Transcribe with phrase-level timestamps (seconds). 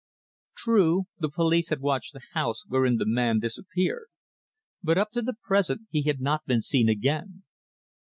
[0.57, 4.07] True, the police had watched the house wherein the man disappeared,
[4.81, 7.43] but up to the present he had not been seen again.